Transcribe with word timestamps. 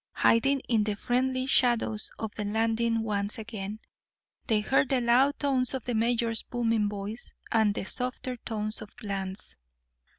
Hiding 0.13 0.61
in 0.61 0.83
the 0.83 0.95
friendly 0.95 1.45
shadows 1.45 2.09
of 2.17 2.33
the 2.33 2.43
landing 2.43 3.03
once 3.03 3.37
again, 3.37 3.79
they 4.47 4.61
heard 4.61 4.89
the 4.89 4.99
loud 4.99 5.37
tones 5.37 5.75
of 5.75 5.85
the 5.85 5.93
mayor's 5.93 6.41
booming 6.41 6.89
voice, 6.89 7.35
and 7.51 7.75
the 7.75 7.83
softer 7.85 8.35
tones 8.37 8.81
of 8.81 8.89
Bland's. 8.99 9.57